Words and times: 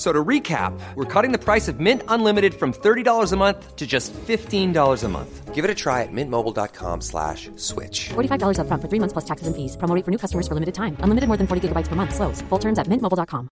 So 0.00 0.14
to 0.14 0.24
recap, 0.24 0.72
we're 0.94 1.04
cutting 1.04 1.30
the 1.30 1.38
price 1.38 1.68
of 1.68 1.78
Mint 1.78 2.02
Unlimited 2.08 2.54
from 2.54 2.72
$30 2.72 3.32
a 3.32 3.36
month 3.36 3.76
to 3.76 3.86
just 3.86 4.14
$15 4.14 5.04
a 5.04 5.08
month. 5.08 5.54
Give 5.54 5.62
it 5.62 5.70
a 5.70 5.74
try 5.74 6.00
at 6.00 6.08
mintmobile.com 6.10 7.02
slash 7.02 7.50
switch. 7.56 8.08
$45 8.08 8.56
upfront 8.64 8.80
for 8.80 8.88
three 8.88 8.98
months 8.98 9.12
plus 9.12 9.26
taxes 9.26 9.46
and 9.46 9.54
fees. 9.54 9.76
Promo 9.76 9.94
rate 9.94 10.06
for 10.06 10.10
new 10.10 10.16
customers 10.16 10.48
for 10.48 10.54
limited 10.54 10.74
time. 10.74 10.96
Unlimited 11.04 11.28
more 11.28 11.36
than 11.36 11.46
40 11.46 11.68
gigabytes 11.68 11.88
per 11.88 11.96
month. 11.96 12.14
Slows. 12.14 12.40
Full 12.48 12.58
terms 12.58 12.78
at 12.78 12.88
mintmobile.com. 12.88 13.50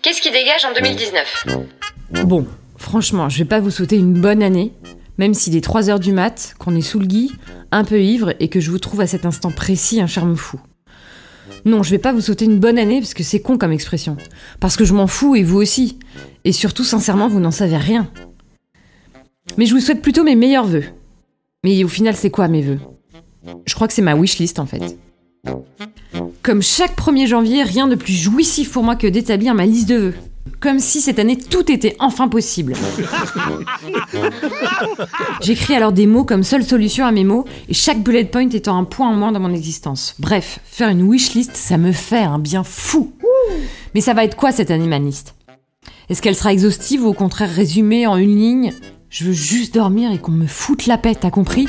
Qu'est-ce 0.00 0.22
qui 0.22 0.30
dégage 0.30 0.64
en 0.64 0.72
2019 0.72 1.46
Bon, 2.24 2.46
franchement, 2.78 3.28
je 3.28 3.38
vais 3.40 3.44
pas 3.44 3.60
vous 3.60 3.70
souhaiter 3.70 3.96
une 3.96 4.18
bonne 4.22 4.42
année, 4.42 4.72
même 5.18 5.34
s'il 5.34 5.56
est 5.56 5.64
3h 5.64 5.98
du 5.98 6.12
mat, 6.12 6.54
qu'on 6.58 6.74
est 6.74 6.80
sous 6.80 6.98
le 6.98 7.06
gui, 7.06 7.32
un 7.70 7.84
peu 7.84 8.00
ivre 8.00 8.34
et 8.40 8.48
que 8.48 8.60
je 8.60 8.70
vous 8.70 8.78
trouve 8.78 9.00
à 9.00 9.06
cet 9.06 9.26
instant 9.26 9.50
précis 9.50 10.00
un 10.00 10.06
charme 10.06 10.36
fou. 10.36 10.60
Non, 11.64 11.82
je 11.82 11.90
vais 11.90 11.98
pas 11.98 12.12
vous 12.12 12.20
souhaiter 12.20 12.44
une 12.44 12.58
bonne 12.58 12.78
année 12.78 13.00
parce 13.00 13.14
que 13.14 13.22
c'est 13.22 13.40
con 13.40 13.58
comme 13.58 13.72
expression. 13.72 14.16
Parce 14.60 14.76
que 14.76 14.84
je 14.84 14.94
m'en 14.94 15.06
fous 15.06 15.36
et 15.36 15.42
vous 15.42 15.58
aussi. 15.58 15.98
Et 16.44 16.52
surtout, 16.52 16.84
sincèrement, 16.84 17.28
vous 17.28 17.40
n'en 17.40 17.50
savez 17.50 17.76
rien. 17.76 18.10
Mais 19.56 19.66
je 19.66 19.74
vous 19.74 19.80
souhaite 19.80 20.02
plutôt 20.02 20.24
mes 20.24 20.34
meilleurs 20.34 20.66
vœux. 20.66 20.84
Mais 21.64 21.84
au 21.84 21.88
final, 21.88 22.16
c'est 22.16 22.30
quoi 22.30 22.48
mes 22.48 22.62
vœux 22.62 22.80
Je 23.66 23.74
crois 23.74 23.86
que 23.86 23.94
c'est 23.94 24.02
ma 24.02 24.14
wishlist 24.14 24.58
en 24.58 24.66
fait. 24.66 24.98
Comme 26.42 26.62
chaque 26.62 26.96
1er 26.96 27.26
janvier, 27.26 27.62
rien 27.62 27.86
de 27.86 27.94
plus 27.94 28.12
jouissif 28.12 28.72
pour 28.72 28.82
moi 28.82 28.96
que 28.96 29.06
d'établir 29.06 29.54
ma 29.54 29.66
liste 29.66 29.88
de 29.88 29.96
vœux. 29.96 30.14
Comme 30.60 30.78
si 30.78 31.00
cette 31.00 31.18
année 31.18 31.36
tout 31.36 31.70
était 31.70 31.96
enfin 31.98 32.28
possible. 32.28 32.74
J'écris 35.40 35.74
alors 35.74 35.92
des 35.92 36.06
mots 36.06 36.24
comme 36.24 36.42
seule 36.42 36.64
solution 36.64 37.04
à 37.04 37.12
mes 37.12 37.24
mots, 37.24 37.44
et 37.68 37.74
chaque 37.74 38.02
bullet 38.02 38.24
point 38.24 38.48
étant 38.48 38.76
un 38.76 38.84
point 38.84 39.08
en 39.08 39.14
moins 39.14 39.32
dans 39.32 39.40
mon 39.40 39.54
existence. 39.54 40.14
Bref, 40.18 40.60
faire 40.64 40.88
une 40.88 41.02
wishlist, 41.02 41.56
ça 41.56 41.78
me 41.78 41.92
fait 41.92 42.22
un 42.22 42.38
bien 42.38 42.64
fou. 42.64 43.12
Mais 43.94 44.00
ça 44.00 44.14
va 44.14 44.24
être 44.24 44.36
quoi 44.36 44.52
cette 44.52 44.70
année 44.70 44.88
Est-ce 46.08 46.22
qu'elle 46.22 46.36
sera 46.36 46.52
exhaustive 46.52 47.04
ou 47.04 47.08
au 47.08 47.14
contraire 47.14 47.50
résumée 47.50 48.06
en 48.06 48.16
une 48.16 48.36
ligne? 48.36 48.72
Je 49.10 49.24
veux 49.24 49.32
juste 49.32 49.74
dormir 49.74 50.10
et 50.10 50.18
qu'on 50.18 50.32
me 50.32 50.46
foute 50.46 50.86
la 50.86 50.96
paix, 50.96 51.14
t'as 51.14 51.30
compris? 51.30 51.68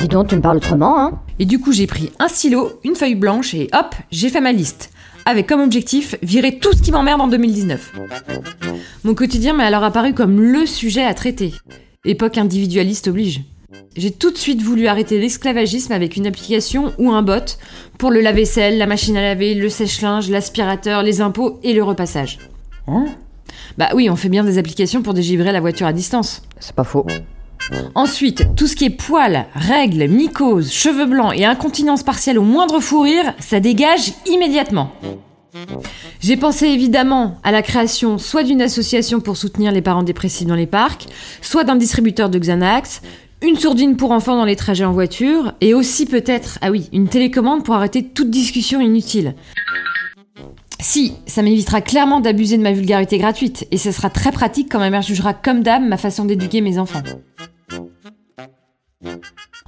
Dis 0.00 0.08
donc, 0.08 0.28
tu 0.28 0.36
me 0.36 0.40
parles 0.40 0.58
autrement, 0.58 1.00
hein 1.00 1.20
Et 1.38 1.46
du 1.46 1.58
coup, 1.58 1.72
j'ai 1.72 1.86
pris 1.86 2.12
un 2.18 2.28
stylo, 2.28 2.80
une 2.84 2.96
feuille 2.96 3.14
blanche 3.14 3.54
et 3.54 3.68
hop, 3.72 3.94
j'ai 4.10 4.28
fait 4.28 4.40
ma 4.40 4.52
liste. 4.52 4.90
Avec 5.26 5.46
comme 5.46 5.60
objectif, 5.60 6.16
virer 6.22 6.58
tout 6.58 6.72
ce 6.72 6.82
qui 6.82 6.92
m'emmerde 6.92 7.20
en 7.20 7.28
2019. 7.28 7.92
Mon 9.04 9.14
quotidien 9.14 9.54
m'est 9.54 9.64
alors 9.64 9.84
apparu 9.84 10.12
comme 10.12 10.40
le 10.40 10.66
sujet 10.66 11.04
à 11.04 11.14
traiter. 11.14 11.54
Époque 12.04 12.36
individualiste 12.36 13.08
oblige. 13.08 13.42
J'ai 13.96 14.10
tout 14.10 14.30
de 14.30 14.36
suite 14.36 14.60
voulu 14.60 14.86
arrêter 14.86 15.18
l'esclavagisme 15.18 15.92
avec 15.92 16.16
une 16.16 16.26
application 16.26 16.92
ou 16.98 17.12
un 17.12 17.22
bot 17.22 17.56
pour 17.96 18.10
le 18.10 18.20
lave-vaisselle, 18.20 18.76
la 18.76 18.86
machine 18.86 19.16
à 19.16 19.22
laver, 19.22 19.54
le 19.54 19.68
sèche-linge, 19.68 20.28
l'aspirateur, 20.28 21.02
les 21.02 21.20
impôts 21.20 21.60
et 21.62 21.72
le 21.72 21.82
repassage. 21.82 22.38
Hein? 22.88 23.06
Bah 23.78 23.90
oui, 23.94 24.10
on 24.10 24.16
fait 24.16 24.28
bien 24.28 24.44
des 24.44 24.58
applications 24.58 25.02
pour 25.02 25.14
dégivrer 25.14 25.52
la 25.52 25.60
voiture 25.60 25.86
à 25.86 25.92
distance. 25.92 26.42
C'est 26.58 26.74
pas 26.74 26.84
faux. 26.84 27.06
Ensuite, 27.94 28.54
tout 28.56 28.66
ce 28.66 28.76
qui 28.76 28.84
est 28.84 28.90
poils, 28.90 29.46
règles, 29.54 30.08
mycoses, 30.08 30.72
cheveux 30.72 31.06
blancs 31.06 31.32
et 31.36 31.44
incontinence 31.44 32.02
partielle 32.02 32.38
au 32.38 32.42
moindre 32.42 32.80
fou 32.80 33.00
rire, 33.00 33.34
ça 33.38 33.60
dégage 33.60 34.12
immédiatement. 34.26 34.92
J'ai 36.20 36.36
pensé 36.36 36.66
évidemment 36.66 37.38
à 37.42 37.52
la 37.52 37.62
création 37.62 38.18
soit 38.18 38.42
d'une 38.42 38.62
association 38.62 39.20
pour 39.20 39.36
soutenir 39.36 39.72
les 39.72 39.82
parents 39.82 40.02
dépressifs 40.02 40.46
dans 40.46 40.54
les 40.54 40.66
parcs, 40.66 41.06
soit 41.42 41.64
d'un 41.64 41.76
distributeur 41.76 42.28
de 42.28 42.38
Xanax, 42.38 43.02
une 43.42 43.56
sourdine 43.56 43.96
pour 43.96 44.10
enfants 44.10 44.36
dans 44.36 44.44
les 44.44 44.56
trajets 44.56 44.84
en 44.84 44.92
voiture, 44.92 45.52
et 45.60 45.74
aussi 45.74 46.06
peut-être, 46.06 46.58
ah 46.62 46.70
oui, 46.70 46.88
une 46.92 47.08
télécommande 47.08 47.64
pour 47.64 47.74
arrêter 47.74 48.02
toute 48.02 48.30
discussion 48.30 48.80
inutile. 48.80 49.34
Si, 50.80 51.14
ça 51.26 51.42
m'évitera 51.42 51.80
clairement 51.80 52.20
d'abuser 52.20 52.58
de 52.58 52.62
ma 52.62 52.72
vulgarité 52.72 53.18
gratuite, 53.18 53.66
et 53.70 53.78
ce 53.78 53.92
sera 53.92 54.10
très 54.10 54.32
pratique 54.32 54.70
quand 54.70 54.78
ma 54.78 54.90
mère 54.90 55.02
jugera 55.02 55.34
comme 55.34 55.62
dame 55.62 55.88
ma 55.88 55.96
façon 55.96 56.24
d'éduquer 56.24 56.60
mes 56.60 56.78
enfants. 56.78 57.02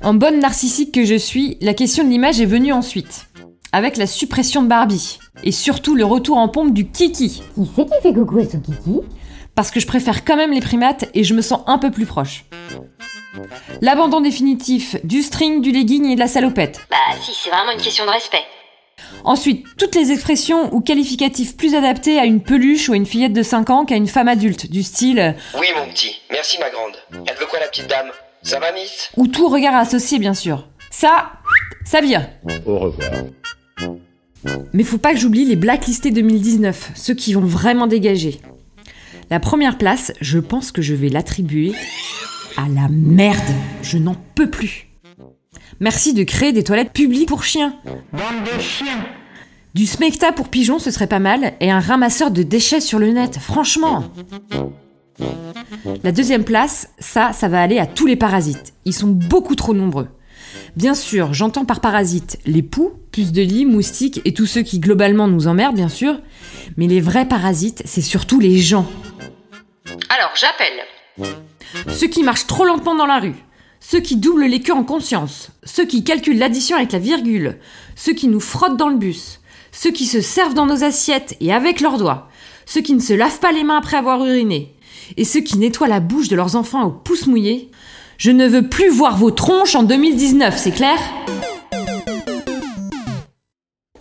En 0.03 0.15
bonne 0.15 0.41
narcissique 0.41 0.93
que 0.93 1.05
je 1.05 1.15
suis, 1.15 1.57
la 1.61 1.75
question 1.75 2.05
de 2.05 2.09
l'image 2.09 2.41
est 2.41 2.47
venue 2.47 2.73
ensuite. 2.73 3.27
Avec 3.73 3.97
la 3.97 4.07
suppression 4.07 4.63
de 4.63 4.69
Barbie. 4.69 5.19
Et 5.43 5.53
surtout 5.53 5.95
le 5.95 6.05
retour 6.05 6.37
en 6.37 6.49
pompe 6.49 6.73
du 6.73 6.89
Kiki. 6.89 7.43
Qui 7.55 7.71
c'est 7.75 7.85
qui 7.85 8.03
fait 8.03 8.15
coucou 8.15 8.39
à 8.39 8.45
son 8.45 8.61
kiki? 8.61 9.01
Parce 9.55 9.71
que 9.71 9.81
je 9.81 9.87
préfère 9.87 10.25
quand 10.25 10.37
même 10.37 10.53
les 10.53 10.61
primates 10.61 11.07
et 11.15 11.25
je 11.25 11.35
me 11.35 11.43
sens 11.43 11.61
un 11.67 11.79
peu 11.79 11.91
plus 11.91 12.07
proche. 12.07 12.45
L'abandon 13.81 14.21
définitif 14.21 14.97
du 15.05 15.23
string, 15.23 15.61
du 15.61 15.73
legging 15.73 16.07
et 16.07 16.15
de 16.15 16.21
la 16.21 16.29
salopette. 16.29 16.81
Bah 16.91 16.97
si, 17.21 17.33
c'est 17.35 17.51
vraiment 17.51 17.73
une 17.73 17.81
question 17.81 18.05
de 18.05 18.11
respect. 18.11 18.45
Ensuite, 19.25 19.67
toutes 19.79 19.95
les 19.95 20.13
expressions 20.13 20.73
ou 20.75 20.81
qualificatifs 20.81 21.57
plus 21.57 21.75
adaptés 21.75 22.19
à 22.19 22.25
une 22.25 22.43
peluche 22.43 22.89
ou 22.89 22.93
à 22.93 22.97
une 22.97 23.07
fillette 23.07 23.33
de 23.33 23.43
5 23.43 23.71
ans 23.71 23.85
qu'à 23.85 23.97
une 23.97 24.09
femme 24.09 24.29
adulte, 24.29 24.71
du 24.71 24.83
style 24.83 25.37
Oui, 25.59 25.67
mon 25.77 25.87
petit. 25.91 26.21
Merci, 26.31 26.59
ma 26.61 26.71
grande. 26.71 26.97
Elle 27.27 27.37
veut 27.37 27.47
quoi, 27.47 27.61
la 27.61 27.69
petite 27.69 27.89
dame? 27.89 28.11
Ça 28.47 28.61
va, 28.61 28.71
Miss 28.71 29.11
ou 29.17 29.27
tout 29.27 29.49
regard 29.49 29.75
associé 29.75 30.21
bien 30.21 30.33
sûr. 30.33 30.69
Ça, 30.93 31.33
ça 31.85 32.01
vire. 32.01 32.29
Au 32.65 32.79
revoir. 32.79 33.11
Mais 34.73 34.85
faut 34.85 34.99
pas 34.99 35.13
que 35.13 35.19
j'oublie 35.19 35.45
les 35.45 35.57
blacklistés 35.57 36.13
2019, 36.13 36.93
ceux 36.95 37.15
qui 37.15 37.35
vont 37.35 37.41
vraiment 37.41 37.89
dégager. 37.89 38.41
La 39.31 39.41
première 39.41 39.79
place, 39.79 40.13
je 40.21 40.39
pense 40.39 40.71
que 40.71 40.81
je 40.81 40.95
vais 40.95 41.09
l'attribuer 41.09 41.73
à 42.57 42.69
la 42.69 42.87
merde. 42.89 43.43
Je 43.83 43.99
n'en 43.99 44.15
peux 44.37 44.49
plus. 44.49 44.91
Merci 45.81 46.15
de 46.15 46.23
créer 46.23 46.53
des 46.53 46.63
toilettes 46.63 46.93
publiques 46.93 47.29
pour 47.29 47.43
chiens. 47.43 47.75
Du 49.75 49.87
smecta 49.87 50.31
pour 50.31 50.51
pigeons, 50.51 50.79
ce 50.79 50.93
serait 50.93 51.09
pas 51.09 51.19
mal, 51.19 51.55
et 51.59 51.73
un 51.73 51.81
ramasseur 51.81 52.31
de 52.31 52.45
déchets 52.45 52.81
sur 52.81 53.01
le 53.01 53.11
net, 53.11 53.39
franchement. 53.41 54.05
La 56.03 56.13
deuxième 56.13 56.45
place, 56.45 56.91
ça, 56.99 57.33
ça 57.33 57.49
va 57.49 57.63
aller 57.63 57.79
à 57.79 57.87
tous 57.87 58.07
les 58.07 58.17
parasites. 58.17 58.75
Ils 58.85 58.95
sont 58.95 59.09
beaucoup 59.09 59.55
trop 59.55 59.75
nombreux. 59.75 60.09
Bien 60.77 60.95
sûr, 60.95 61.33
j'entends 61.33 61.65
par 61.65 61.81
parasites 61.81 62.39
les 62.45 62.63
poux, 62.63 62.93
puces 63.11 63.33
de 63.33 63.43
lit, 63.43 63.65
moustiques 63.65 64.21
et 64.25 64.35
tous 64.35 64.47
ceux 64.47 64.63
qui 64.63 64.79
globalement 64.79 65.27
nous 65.29 65.49
emmerdent, 65.49 65.77
bien 65.77 65.89
sûr. 65.89 66.21
Mais 66.77 66.87
les 66.87 67.01
vrais 67.01 67.27
parasites, 67.27 67.83
c'est 67.87 68.03
surtout 68.03 68.41
les 68.41 68.59
gens. 68.59 68.87
Alors, 70.11 70.33
j'appelle. 70.35 71.33
Ceux 71.89 72.09
qui 72.09 72.23
marchent 72.23 72.47
trop 72.47 72.65
lentement 72.65 72.95
dans 72.95 73.07
la 73.07 73.19
rue. 73.19 73.37
Ceux 73.81 74.01
qui 74.01 74.17
doublent 74.17 74.47
les 74.47 74.61
queues 74.61 74.75
en 74.75 74.85
conscience. 74.85 75.51
Ceux 75.65 75.87
qui 75.87 76.05
calculent 76.05 76.39
l'addition 76.39 76.77
avec 76.77 76.93
la 76.93 76.99
virgule. 76.99 77.59
Ceux 77.95 78.13
qui 78.13 78.29
nous 78.29 78.41
frottent 78.41 78.77
dans 78.77 78.89
le 78.89 78.97
bus. 78.97 79.41
Ceux 79.73 79.91
qui 79.91 80.07
se 80.07 80.21
servent 80.21 80.55
dans 80.55 80.67
nos 80.67 80.85
assiettes 80.85 81.37
et 81.41 81.53
avec 81.53 81.81
leurs 81.81 81.99
doigts. 81.99 82.29
Ceux 82.67 82.81
qui 82.81 82.95
ne 82.95 83.01
se 83.01 83.13
lavent 83.13 83.39
pas 83.39 83.53
les 83.53 83.65
mains 83.65 83.79
après 83.79 83.97
avoir 83.97 84.25
uriné. 84.25 84.76
Et 85.17 85.25
ceux 85.25 85.41
qui 85.41 85.59
nettoient 85.59 85.89
la 85.89 86.01
bouche 86.01 86.29
de 86.29 86.37
leurs 86.37 86.57
enfants 86.57 86.85
au 86.85 86.91
pouce 86.91 87.27
mouillé. 87.27 87.71
Je 88.19 88.31
ne 88.31 88.47
veux 88.47 88.69
plus 88.69 88.91
voir 88.91 89.17
vos 89.17 89.31
tronches 89.31 89.75
en 89.75 89.83
2019, 89.83 90.57
c'est 90.57 90.71
clair? 90.71 90.99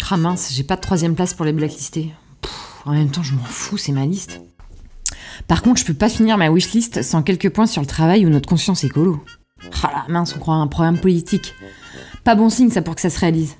Ah 0.10 0.18
mince, 0.18 0.52
j'ai 0.54 0.64
pas 0.64 0.76
de 0.78 0.82
troisième 0.82 1.16
place 1.16 1.34
pour 1.34 1.46
les 1.46 1.52
blacklistés. 1.52 2.14
En 2.86 2.94
même 2.94 3.10
temps, 3.10 3.24
je 3.24 3.34
m'en 3.34 3.44
fous, 3.44 3.78
c'est 3.78 3.92
ma 3.92 4.06
liste. 4.06 4.40
Par 5.48 5.62
contre, 5.62 5.82
je 5.82 5.86
peux 5.86 5.94
pas 5.94 6.10
finir 6.10 6.38
ma 6.38 6.50
wishlist 6.50 7.02
sans 7.02 7.24
quelques 7.24 7.50
points 7.50 7.66
sur 7.66 7.82
le 7.82 7.88
travail 7.88 8.26
ou 8.26 8.30
notre 8.30 8.48
conscience 8.48 8.84
écolo. 8.84 9.22
Ah 9.84 10.06
la 10.08 10.14
mince, 10.14 10.34
on 10.36 10.40
croit 10.40 10.56
à 10.56 10.60
un 10.60 10.68
programme 10.68 11.00
politique. 11.00 11.54
Pas 12.24 12.36
bon 12.36 12.50
signe 12.50 12.70
ça 12.70 12.82
pour 12.82 12.96
que 12.96 13.02
ça 13.02 13.10
se 13.10 13.20
réalise. 13.20 13.56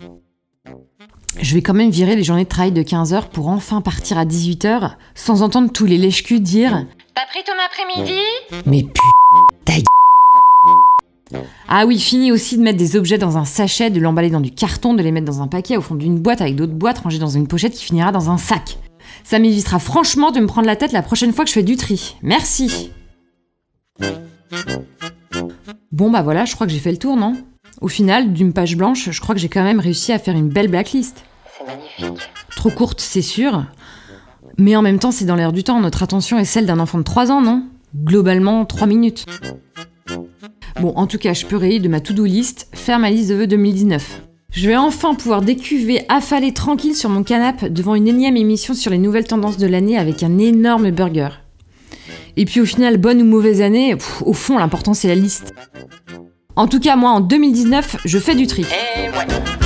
Je 1.42 1.54
vais 1.54 1.62
quand 1.62 1.74
même 1.74 1.90
virer 1.90 2.16
les 2.16 2.24
journées 2.24 2.46
de 2.46 2.50
travail 2.50 2.72
de 2.72 2.82
15 2.82 3.14
heures 3.14 3.30
pour 3.30 3.50
enfin 3.50 3.82
partir 3.82 4.18
à 4.18 4.26
18 4.26 4.66
heures 4.66 4.98
sans 5.16 5.42
entendre 5.42 5.72
tous 5.72 5.86
les 5.86 5.98
lèche-culs 5.98 6.40
dire 6.40 6.86
T'as 7.16 7.28
pris 7.28 7.46
ton 7.46 7.54
après-midi 7.66 8.20
Mais 8.66 8.84
putain, 8.84 9.02
ta 9.64 9.74
gueule. 9.76 11.44
Ah 11.70 11.86
oui, 11.86 11.98
fini 11.98 12.34
aussi 12.34 12.58
de 12.58 12.62
mettre 12.62 12.78
des 12.78 12.98
objets 12.98 13.18
dans 13.18 13.38
un 13.38 13.46
sachet, 13.46 13.90
de 13.90 14.02
l'emballer 14.02 14.30
dans 14.30 14.42
du 14.42 14.52
carton, 14.52 14.94
de 14.94 15.02
les 15.02 15.14
mettre 15.14 15.26
dans 15.26 15.42
un 15.42 15.48
paquet 15.48 15.78
au 15.78 15.82
fond 15.82 15.96
d'une 15.96 16.20
boîte 16.20 16.42
avec 16.42 16.58
d'autres 16.58 16.74
boîtes 16.74 17.00
rangées 17.00 17.20
dans 17.20 17.30
une 17.30 17.48
pochette 17.48 17.74
qui 17.74 17.86
finira 17.86 18.12
dans 18.12 18.30
un 18.30 18.38
sac. 18.38 18.80
Ça 19.24 19.40
m'évitera 19.40 19.80
franchement 19.80 20.32
de 20.32 20.42
me 20.42 20.46
prendre 20.46 20.68
la 20.68 20.76
tête 20.76 20.92
la 20.92 21.02
prochaine 21.02 21.32
fois 21.32 21.46
que 21.46 21.50
je 21.50 21.56
fais 21.56 21.64
du 21.64 21.78
tri. 21.78 22.18
Merci. 22.22 22.92
Bon 25.94 26.12
bah 26.12 26.22
voilà, 26.22 26.44
je 26.44 26.54
crois 26.54 26.68
que 26.68 26.74
j'ai 26.74 26.80
fait 26.80 26.92
le 26.92 26.98
tour, 26.98 27.16
non? 27.16 27.38
Au 27.80 27.88
final, 27.88 28.34
d'une 28.34 28.52
page 28.52 28.76
blanche, 28.76 29.10
je 29.10 29.22
crois 29.22 29.34
que 29.34 29.40
j'ai 29.40 29.50
quand 29.50 29.64
même 29.64 29.80
réussi 29.80 30.12
à 30.12 30.20
faire 30.20 30.36
une 30.36 30.50
belle 30.50 30.68
blacklist. 30.68 31.24
C'est 31.58 31.66
magnifique. 31.66 32.30
Trop 32.58 32.72
courte, 32.72 33.00
c'est 33.00 33.22
sûr. 33.22 33.64
Mais 34.58 34.76
en 34.76 34.82
même 34.82 35.00
temps, 35.00 35.12
c'est 35.12 35.26
dans 35.26 35.36
l'air 35.36 35.52
du 35.52 35.64
temps. 35.64 35.80
Notre 35.80 36.04
attention 36.04 36.38
est 36.40 36.46
celle 36.46 36.66
d'un 36.66 36.80
enfant 36.80 36.98
de 36.98 37.04
3 37.04 37.32
ans, 37.32 37.42
non? 37.42 37.64
Globalement, 37.96 38.66
3 38.66 38.88
minutes. 38.88 39.26
Bon, 40.82 40.94
en 40.96 41.08
tout 41.08 41.18
cas, 41.18 41.34
je 41.34 41.46
peux 41.46 41.56
rayer 41.56 41.80
de 41.80 41.88
ma 41.88 42.00
to-do 42.00 42.26
list, 42.26 42.68
faire 42.74 43.00
ma 43.00 43.10
liste 43.10 43.30
de 43.30 43.36
vœux 43.36 43.48
2019. 43.48 44.22
Je 44.52 44.68
vais 44.68 44.78
enfin 44.78 45.16
pouvoir 45.16 45.42
décuver, 45.42 46.06
affaler 46.08 46.54
tranquille 46.54 46.96
sur 46.96 47.10
mon 47.10 47.24
canapé 47.24 47.70
devant 47.70 47.96
une 47.96 48.08
énième 48.08 48.38
émission 48.38 48.74
sur 48.74 48.92
les 48.92 48.98
nouvelles 48.98 49.28
tendances 49.28 49.58
de 49.58 49.68
l'année 49.68 49.98
avec 49.98 50.24
un 50.24 50.38
énorme 50.38 50.92
burger. 50.92 51.30
Et 52.38 52.46
puis 52.46 52.62
au 52.62 52.66
final, 52.66 52.98
bonne 52.98 53.22
ou 53.22 53.26
mauvaise 53.26 53.62
année, 53.62 53.96
au 54.26 54.34
fond, 54.34 54.58
l'important 54.58 54.94
c'est 54.94 55.10
la 55.10 55.16
liste. 55.16 55.54
En 56.56 56.68
tout 56.68 56.80
cas, 56.80 56.96
moi, 56.96 57.10
en 57.10 57.20
2019, 57.20 57.98
je 58.06 58.20
fais 58.20 58.36
du 58.36 58.48
tri. 58.48 58.62
Et 58.64 59.10
ouais. 59.10 59.65